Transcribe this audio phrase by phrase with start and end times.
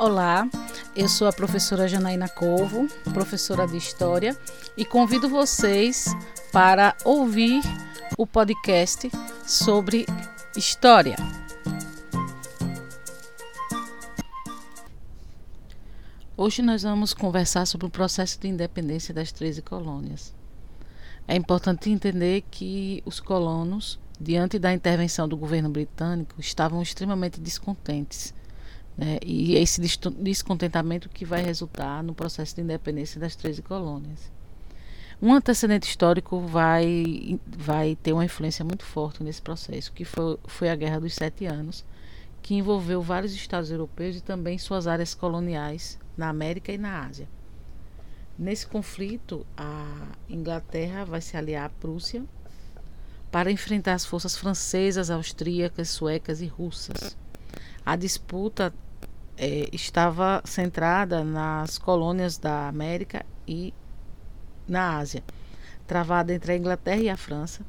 [0.00, 0.48] Olá,
[0.96, 4.34] eu sou a professora Janaína Corvo, professora de História,
[4.74, 6.06] e convido vocês
[6.50, 7.60] para ouvir
[8.16, 9.10] o podcast
[9.46, 10.06] sobre
[10.56, 11.16] História.
[16.34, 20.34] Hoje nós vamos conversar sobre o processo de independência das 13 colônias.
[21.28, 28.32] É importante entender que os colonos, diante da intervenção do governo britânico, estavam extremamente descontentes
[29.00, 29.18] né?
[29.24, 34.30] E esse descontentamento que vai resultar no processo de independência das 13 colônias.
[35.22, 40.68] Um antecedente histórico vai, vai ter uma influência muito forte nesse processo, que foi, foi
[40.68, 41.82] a Guerra dos Sete Anos,
[42.42, 47.26] que envolveu vários estados europeus e também suas áreas coloniais na América e na Ásia.
[48.38, 52.22] Nesse conflito, a Inglaterra vai se aliar à Prússia
[53.30, 57.16] para enfrentar as forças francesas, austríacas, suecas e russas.
[57.84, 58.72] A disputa
[59.42, 63.72] é, estava centrada nas colônias da América e
[64.68, 65.24] na Ásia,
[65.86, 67.64] travada entre a Inglaterra e a França,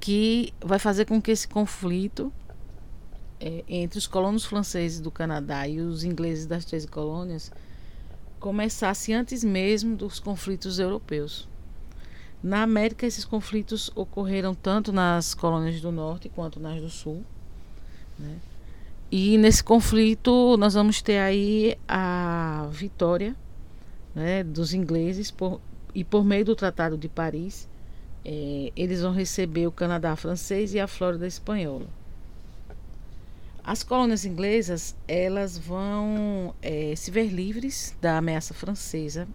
[0.00, 2.32] que vai fazer com que esse conflito
[3.38, 7.52] é, entre os colonos franceses do Canadá e os ingleses das três colônias
[8.40, 11.46] começasse antes mesmo dos conflitos europeus.
[12.42, 17.22] Na América, esses conflitos ocorreram tanto nas colônias do norte quanto nas do sul.
[18.18, 18.38] Né?
[19.16, 23.36] E nesse conflito nós vamos ter aí a vitória
[24.12, 25.60] né, dos ingleses por,
[25.94, 27.68] e por meio do Tratado de Paris
[28.24, 31.86] é, eles vão receber o Canadá francês e a Flórida espanhola.
[33.62, 39.28] As colônias inglesas elas vão é, se ver livres da ameaça francesa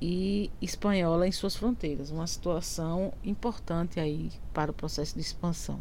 [0.00, 5.80] e espanhola em suas fronteiras, uma situação importante aí para o processo de expansão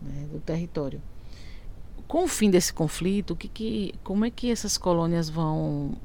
[0.00, 1.02] né, do território
[2.06, 5.96] com o fim desse conflito, o que, que como é que essas colônias vão.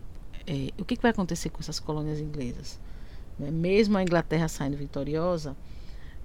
[0.47, 2.79] É, o que, que vai acontecer com essas colônias inglesas?
[3.37, 3.51] Né?
[3.51, 5.55] Mesmo a Inglaterra saindo vitoriosa,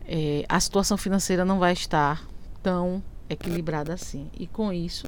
[0.07, 2.27] é, a situação financeira não vai estar
[2.63, 4.31] tão equilibrada assim.
[4.39, 5.07] E com isso,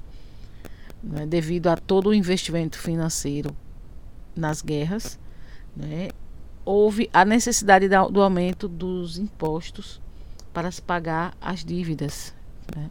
[1.03, 3.55] né, devido a todo o investimento financeiro
[4.35, 5.19] nas guerras,
[5.75, 6.09] né,
[6.65, 10.01] houve a necessidade do aumento dos impostos
[10.53, 12.35] para se pagar as dívidas.
[12.75, 12.91] Né?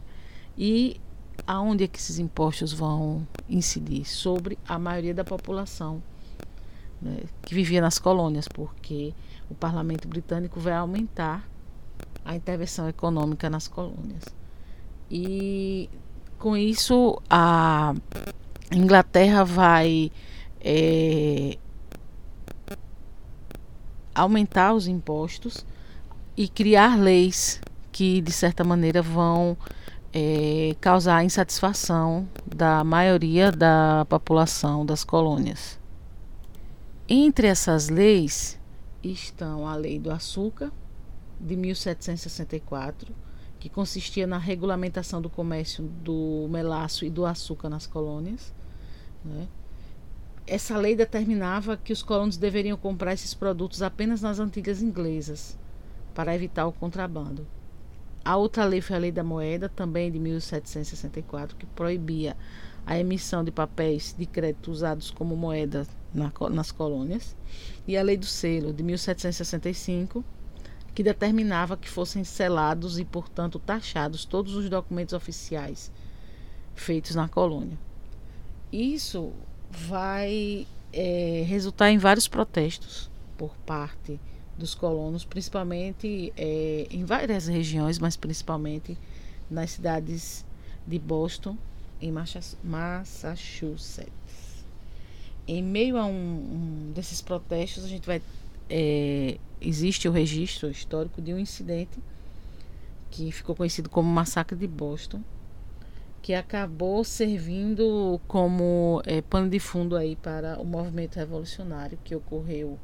[0.56, 1.00] E
[1.46, 4.04] aonde é que esses impostos vão incidir?
[4.04, 6.02] Sobre a maioria da população
[7.00, 9.14] né, que vivia nas colônias, porque
[9.50, 11.48] o parlamento britânico vai aumentar
[12.24, 14.24] a intervenção econômica nas colônias.
[15.10, 15.88] E
[16.38, 17.94] com isso a
[18.72, 20.10] Inglaterra vai
[20.60, 21.56] é,
[24.14, 25.64] aumentar os impostos
[26.36, 27.60] e criar leis
[27.92, 29.56] que de certa maneira vão
[30.18, 35.78] é, causar insatisfação da maioria da população das colônias.
[37.06, 38.58] Entre essas leis
[39.04, 40.72] estão a Lei do Açúcar,
[41.38, 43.14] de 1764,
[43.60, 48.54] que consistia na regulamentação do comércio do melaço e do açúcar nas colônias.
[49.22, 49.46] Né?
[50.46, 55.58] Essa lei determinava que os colonos deveriam comprar esses produtos apenas nas Antilhas Inglesas,
[56.14, 57.46] para evitar o contrabando.
[58.26, 62.36] A outra lei foi a Lei da Moeda, também de 1764, que proibia
[62.84, 67.36] a emissão de papéis de crédito usados como moeda na, nas colônias.
[67.86, 70.24] E a Lei do Selo, de 1765,
[70.92, 75.92] que determinava que fossem selados e, portanto, taxados todos os documentos oficiais
[76.74, 77.78] feitos na colônia.
[78.72, 79.32] Isso
[79.70, 83.08] vai é, resultar em vários protestos
[83.38, 84.18] por parte
[84.58, 88.98] dos colonos, principalmente é, em várias regiões, mas principalmente
[89.50, 90.44] nas cidades
[90.86, 91.56] de Boston
[92.00, 94.10] e Massachusetts.
[95.46, 98.20] Em meio a um, um desses protestos, a gente vai
[98.68, 101.98] é, existe o registro histórico de um incidente
[103.10, 105.22] que ficou conhecido como Massacre de Boston,
[106.20, 112.78] que acabou servindo como é, pano de fundo aí para o movimento revolucionário que ocorreu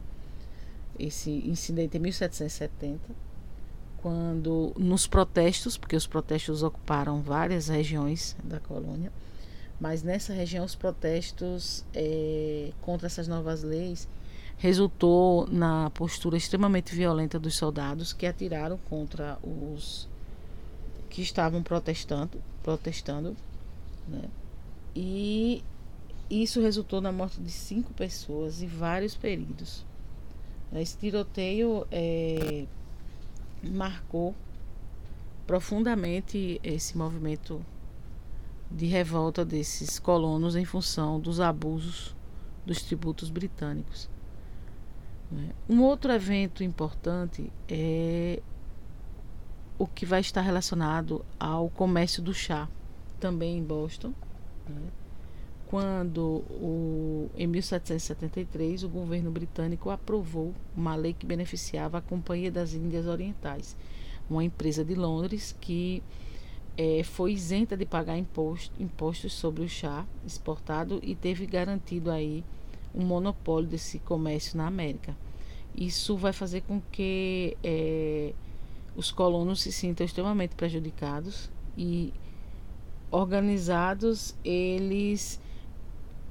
[0.99, 3.01] esse incidente em 1770,
[3.99, 9.13] quando nos protestos, porque os protestos ocuparam várias regiões da colônia,
[9.81, 14.09] mas nessa região os protestos é, contra essas novas leis
[14.59, 20.09] resultou na postura extremamente violenta dos soldados que atiraram contra os
[21.11, 23.37] que estavam protestando, protestando,
[24.09, 24.23] né?
[24.95, 25.65] E
[26.31, 29.85] isso resultou na morte de cinco pessoas e vários feridos.
[30.75, 32.67] Esse tiroteio é,
[33.63, 34.35] marcou
[35.47, 37.65] profundamente esse movimento
[38.71, 42.17] de revolta desses colonos em função dos abusos
[42.65, 44.09] dos tributos britânicos.
[45.69, 48.43] Um outro evento importante é
[49.79, 52.69] o que vai estar relacionado ao comércio do chá,
[53.19, 54.13] também em Boston.
[54.69, 54.83] Né?
[55.73, 56.45] Quando,
[57.35, 63.75] em 1773, o governo britânico aprovou uma lei que beneficiava a Companhia das Índias Orientais,
[64.29, 66.03] uma empresa de Londres que
[66.77, 72.45] é, foi isenta de pagar imposto, impostos sobre o chá exportado e teve garantido aí
[72.95, 75.17] um monopólio desse comércio na América.
[75.75, 78.35] Isso vai fazer com que é,
[78.95, 81.49] os colonos se sintam extremamente prejudicados
[81.79, 82.13] e
[83.11, 85.41] organizados eles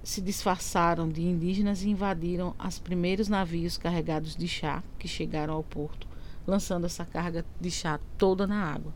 [0.03, 5.63] se disfarçaram de indígenas e invadiram os primeiros navios carregados de chá que chegaram ao
[5.63, 6.07] porto,
[6.48, 8.92] lançando essa carga de chá toda na água.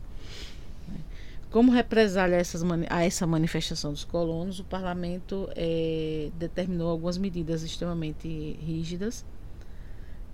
[1.50, 2.42] Como represália
[2.90, 8.28] a, essa manifestação dos colonos, o parlamento é, determinou algumas medidas extremamente
[8.60, 9.24] rígidas,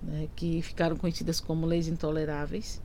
[0.01, 2.81] né, que ficaram conhecidas como leis intoleráveis,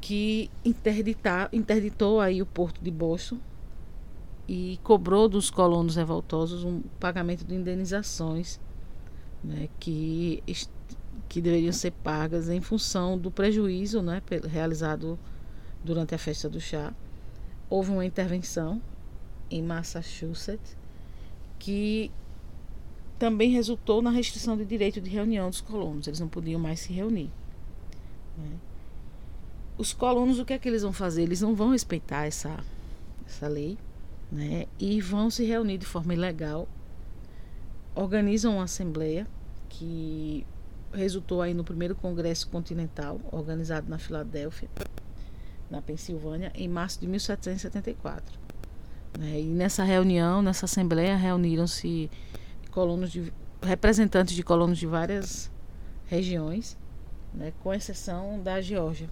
[0.00, 0.50] que
[1.52, 3.38] interditou aí o porto de Boston
[4.46, 8.60] e cobrou dos colonos revoltosos um pagamento de indenizações
[9.42, 10.42] né, que,
[11.28, 15.18] que deveriam ser pagas em função do prejuízo né, realizado
[15.82, 16.92] durante a festa do chá,
[17.68, 18.80] houve uma intervenção
[19.50, 20.76] em Massachusetts
[21.58, 22.10] que
[23.18, 26.06] também resultou na restrição do direito de reunião dos colonos.
[26.06, 27.30] Eles não podiam mais se reunir.
[28.36, 28.58] Né?
[29.78, 31.22] Os colonos, o que é que eles vão fazer?
[31.22, 32.62] Eles não vão respeitar essa,
[33.26, 33.78] essa lei
[34.34, 34.66] né?
[34.78, 36.68] e vão se reunir de forma ilegal.
[37.94, 39.26] Organizam uma assembleia
[39.68, 40.44] que
[40.92, 44.68] resultou aí no primeiro Congresso Continental, organizado na Filadélfia
[45.70, 48.38] na Pensilvânia, em março de 1774.
[49.18, 49.40] Né?
[49.40, 52.10] E nessa reunião, nessa assembleia, reuniram-se
[52.70, 53.32] colonos de,
[53.62, 55.50] representantes de colonos de várias
[56.06, 56.76] regiões,
[57.32, 57.52] né?
[57.62, 59.08] com exceção da Geórgia.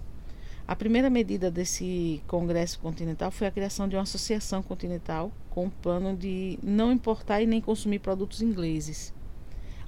[0.65, 5.71] A primeira medida desse Congresso Continental foi a criação de uma associação continental com o
[5.71, 9.13] plano de não importar e nem consumir produtos ingleses,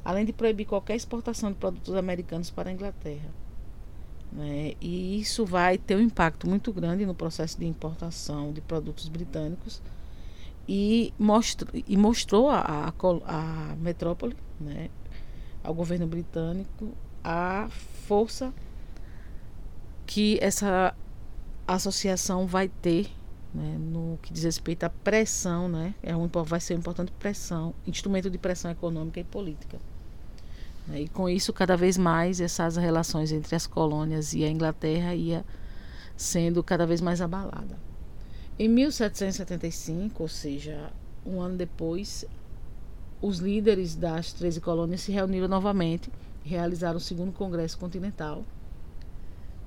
[0.04, 3.30] além de proibir qualquer exportação de produtos americanos para a Inglaterra.
[4.34, 4.74] Né?
[4.82, 9.82] E isso vai ter um impacto muito grande no processo de importação de produtos britânicos
[10.68, 12.94] e, mostra, e mostrou a, a,
[13.28, 14.90] a metrópole, né,
[15.64, 16.90] ao governo britânico,
[17.24, 17.70] a
[18.08, 18.54] força
[20.06, 20.96] que essa
[21.68, 23.10] associação vai ter
[23.54, 27.74] né, no que diz respeito à pressão, né, é um, vai ser uma importante pressão,
[27.88, 29.78] instrumento de pressão econômica e política.
[30.88, 31.02] Né?
[31.02, 35.46] E com isso, cada vez mais, essas relações entre as colônias e a Inglaterra ia
[36.18, 37.78] sendo cada vez mais abalada.
[38.58, 40.92] Em 1775, ou seja,
[41.26, 42.26] um ano depois,
[43.22, 46.10] os líderes das 13 colônias se reuniram novamente
[46.46, 48.46] e realizaram o segundo Congresso Continental,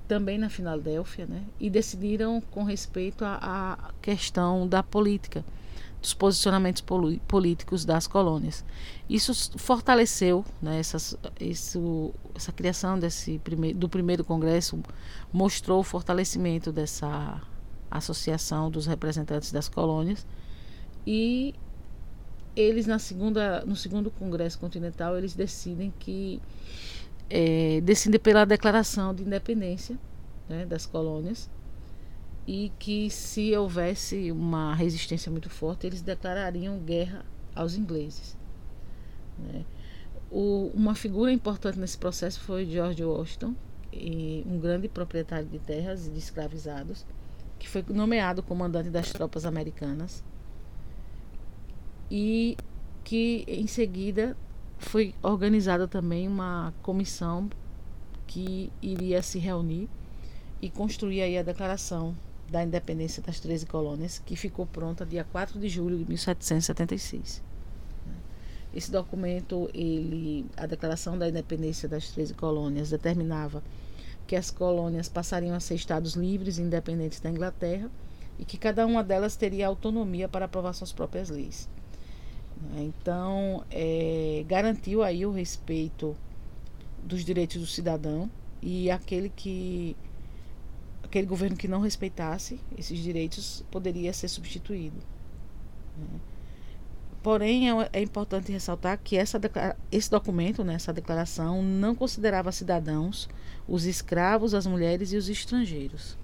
[0.09, 5.45] também na Filadélfia, né, e decidiram com respeito à questão da política
[6.01, 6.83] dos posicionamentos
[7.27, 8.65] políticos das colônias.
[9.09, 14.81] Isso fortaleceu né, essas, isso, essa criação desse primeiro, do primeiro congresso
[15.33, 17.43] mostrou o fortalecimento dessa
[17.91, 20.25] associação dos representantes das colônias
[21.07, 21.55] e
[22.55, 26.41] eles na segunda no segundo congresso continental eles decidem que
[27.31, 27.81] é,
[28.23, 29.99] pela declaração de independência
[30.49, 31.51] né, das colônias
[32.47, 38.37] e que se houvesse uma resistência muito forte, eles declarariam guerra aos ingleses.
[39.39, 39.65] Né?
[40.31, 43.55] O, uma figura importante nesse processo foi George Washington,
[44.47, 47.05] um grande proprietário de terras e de escravizados,
[47.59, 50.23] que foi nomeado comandante das tropas americanas
[52.11, 52.57] e
[53.05, 54.37] que em seguida
[54.79, 57.51] foi organizada também uma comissão
[58.27, 59.89] que iria se reunir
[60.61, 62.15] e construir aí a declaração
[62.51, 67.43] da independência das 13 colônias, que ficou pronta dia 4 de julho de 1776.
[68.75, 73.63] Esse documento, ele, a Declaração da Independência das 13 colônias, determinava
[74.27, 77.91] que as colônias passariam a ser estados livres e independentes da Inglaterra
[78.39, 81.69] e que cada uma delas teria autonomia para aprovar suas próprias leis.
[82.77, 86.17] Então, é, garantiu aí o respeito
[87.03, 89.97] dos direitos do cidadão e aquele que
[91.03, 94.97] aquele governo que não respeitasse esses direitos poderia ser substituído.
[95.97, 96.21] Né?
[97.23, 99.41] Porém, é, é, importante ressaltar que essa,
[99.91, 103.29] esse documento, né, essa declaração, não considerava cidadãos
[103.67, 106.17] os escravos, as mulheres e os estrangeiros.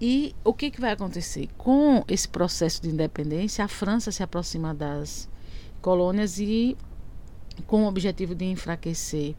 [0.00, 1.48] E o que, que vai acontecer?
[1.56, 5.28] Com esse processo de independência, a França se aproxima das
[5.80, 6.76] colônias e,
[7.66, 9.34] com o objetivo de enfraquecer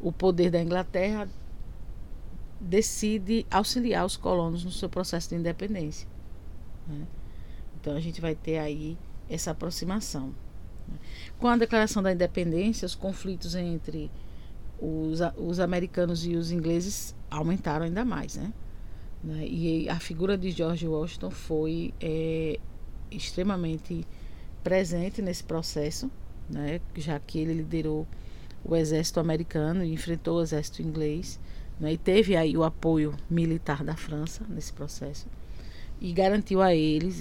[0.00, 1.28] o poder da Inglaterra,
[2.60, 6.06] decide auxiliar os colonos no seu processo de independência.
[6.86, 7.06] Né?
[7.80, 10.34] Então a gente vai ter aí essa aproximação.
[10.86, 10.98] Né?
[11.38, 14.10] Com a declaração da independência, os conflitos entre
[14.78, 18.52] os, os americanos e os ingleses aumentaram ainda mais, né?
[19.22, 19.46] Né?
[19.46, 22.58] E a figura de George Washington foi é,
[23.10, 24.06] extremamente
[24.62, 26.10] presente nesse processo,
[26.48, 26.80] né?
[26.96, 28.06] já que ele liderou
[28.64, 31.40] o exército americano e enfrentou o exército inglês
[31.78, 31.92] né?
[31.92, 35.26] e teve aí o apoio militar da França nesse processo
[36.00, 37.20] e garantiu a eles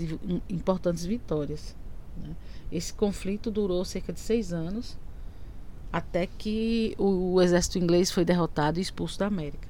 [0.49, 1.75] importantes vitórias.
[2.17, 2.35] Né?
[2.71, 4.97] Esse conflito durou cerca de seis anos
[5.91, 9.68] até que o, o exército inglês foi derrotado e expulso da América.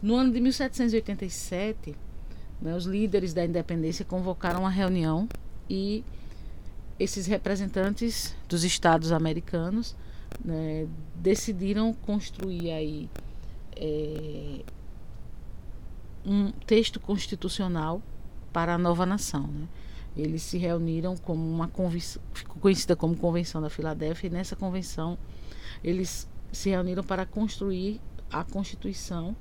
[0.00, 1.94] No ano de 1787,
[2.60, 5.28] né, os líderes da independência convocaram uma reunião
[5.68, 6.04] e
[6.98, 9.96] esses representantes dos estados americanos
[10.44, 10.86] né,
[11.16, 13.10] decidiram construir aí
[13.76, 14.62] é,
[16.24, 18.00] um texto constitucional
[18.52, 19.46] para a nova nação.
[19.46, 19.68] Né?
[20.16, 25.18] Eles se reuniram como uma convenção, ficou conhecida como Convenção da Filadélfia, e nessa convenção
[25.82, 28.00] eles se reuniram para construir
[28.30, 29.36] a Constituição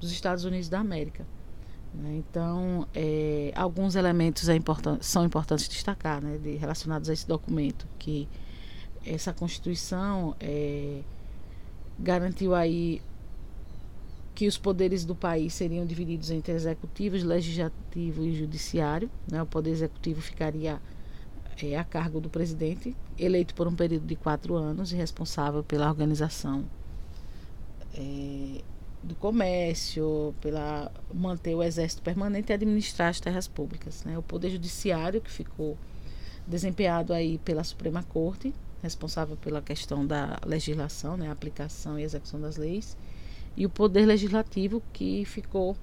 [0.00, 1.26] dos Estados Unidos da América.
[1.94, 2.16] Né?
[2.16, 7.86] Então, é, alguns elementos é important, são importantes destacar, né, de, relacionados a esse documento,
[7.98, 8.28] que
[9.04, 11.00] essa Constituição é,
[11.98, 13.00] garantiu aí
[14.34, 19.10] que os poderes do país seriam divididos entre executivo, legislativo e judiciário.
[19.28, 19.42] Né?
[19.42, 20.80] O poder executivo ficaria
[21.60, 25.88] é, a cargo do presidente, eleito por um período de quatro anos e responsável pela
[25.88, 26.64] organização
[27.94, 28.62] é,
[29.02, 34.04] do comércio, pela manter o exército permanente e administrar as terras públicas.
[34.04, 34.18] Né?
[34.18, 35.76] O poder judiciário que ficou
[36.46, 42.56] desempenhado aí pela Suprema Corte, responsável pela questão da legislação, né, aplicação e execução das
[42.56, 42.96] leis,
[43.56, 45.76] e o poder legislativo que ficou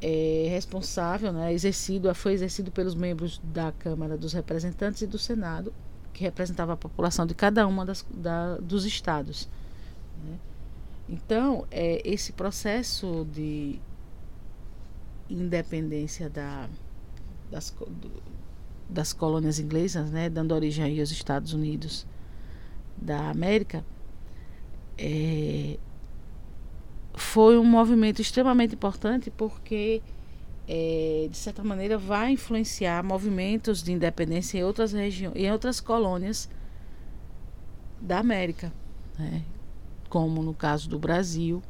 [0.00, 5.72] é, responsável, né, exercido, foi exercido pelos membros da Câmara dos Representantes e do Senado,
[6.12, 9.48] que representava a população de cada uma das, da, dos estados.
[10.24, 10.38] Né?
[11.08, 13.78] Então, é, esse processo de
[15.30, 16.68] independência da,
[17.50, 18.10] das, do,
[18.88, 22.06] das colônias inglesas, né, dando origem aos Estados Unidos
[22.96, 23.84] da América,
[24.98, 25.78] é,
[27.14, 30.02] foi um movimento extremamente importante porque,
[30.66, 36.48] é, de certa maneira, vai influenciar movimentos de independência em outras regiões, em outras colônias
[38.00, 38.72] da América.
[39.18, 39.42] Né?
[40.08, 41.62] Como no caso do Brasil,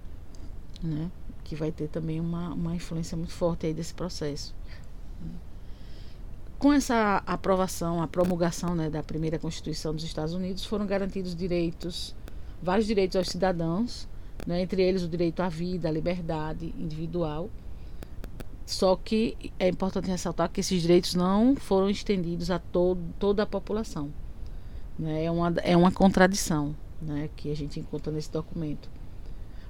[0.83, 1.11] né,
[1.45, 4.55] que vai ter também uma, uma influência muito forte aí desse processo.
[6.59, 12.15] Com essa aprovação, a promulgação né, da primeira Constituição dos Estados Unidos, foram garantidos direitos,
[12.63, 14.09] vários direitos aos cidadãos,
[14.47, 17.51] né, entre eles o direito à vida, à liberdade individual.
[18.65, 23.47] Só que é importante ressaltar que esses direitos não foram estendidos a todo, toda a
[23.47, 24.11] população.
[24.99, 25.25] Né?
[25.25, 28.89] É, uma, é uma contradição né, que a gente encontra nesse documento.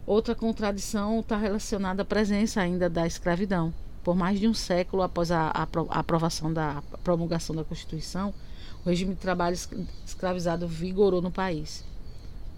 [0.06, 3.75] Outra contradição está relacionada à presença ainda da escravidão.
[4.04, 8.33] Por mais de um século após a, aprovação da a promulgação da Constituição,
[8.85, 9.56] o regime de trabalho
[10.04, 11.85] escravizado vigorou no país.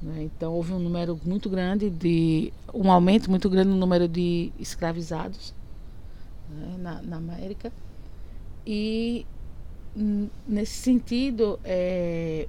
[0.02, 0.24] Né?
[0.24, 5.54] Então houve um número muito grande de um aumento muito grande no número de escravizados
[6.50, 7.72] né, na, na América
[8.66, 9.26] e
[10.46, 12.46] nesse sentido é,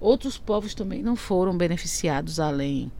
[0.00, 2.90] Outros povos também não foram beneficiados além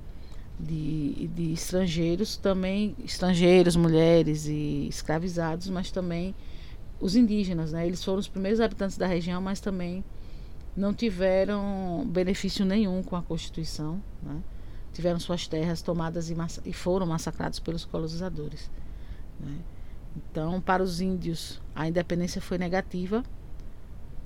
[0.59, 6.35] de, de estrangeiros, também estrangeiros, mulheres e escravizados, mas também
[7.01, 7.87] os indígenas, né?
[7.87, 10.05] Eles foram os primeiros habitantes da região, mas também
[10.77, 14.43] não tiveram benefício nenhum com a Constituição, né?
[14.93, 18.71] tiveram suas terras tomadas e, e foram massacrados pelos colonizadores.
[19.39, 19.59] Né?
[20.17, 23.23] Então, para os índios, a independência foi negativa,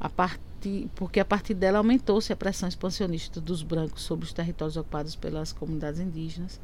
[0.03, 4.77] a partir, porque a partir dela aumentou-se a pressão expansionista dos brancos sobre os territórios
[4.77, 6.61] ocupados pelas comunidades indígenas.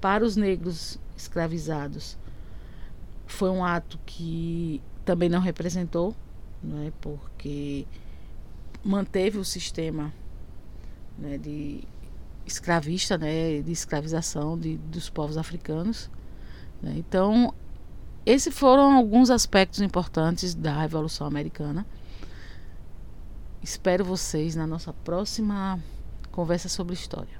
[0.00, 2.16] Para os negros escravizados,
[3.26, 6.16] foi um ato que também não representou,
[6.62, 7.86] né, porque
[8.82, 10.10] manteve o sistema
[11.18, 11.82] né, de
[12.46, 16.10] escravista, né, de escravização de, dos povos africanos.
[16.80, 16.94] Né.
[16.96, 17.52] Então,
[18.24, 21.86] esses foram alguns aspectos importantes da Revolução Americana.
[23.62, 25.78] Espero vocês na nossa próxima
[26.30, 27.37] conversa sobre história.